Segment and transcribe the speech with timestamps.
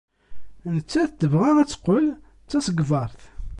[0.75, 3.21] Nettat tebɣa ad teqqel d tasegbart.